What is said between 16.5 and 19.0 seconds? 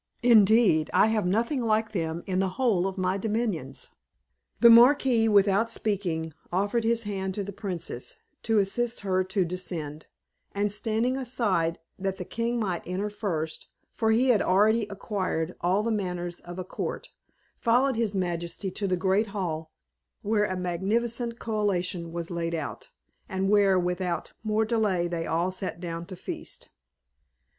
a court followed his majesty to the